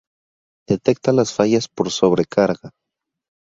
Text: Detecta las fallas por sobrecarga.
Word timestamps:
Detecta 0.67 1.13
las 1.13 1.31
fallas 1.31 1.67
por 1.67 1.91
sobrecarga. 1.91 2.71